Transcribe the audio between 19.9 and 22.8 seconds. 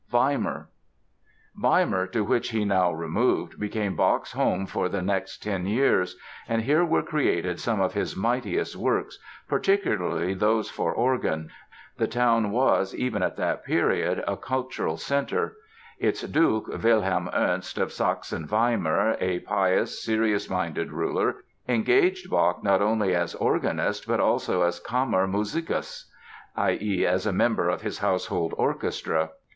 serious minded ruler, engaged Bach